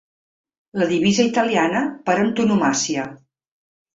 La 0.81 0.85
divisa 0.91 1.25
italiana 1.31 1.83
per 2.09 2.17
antonomàsia. 2.23 3.07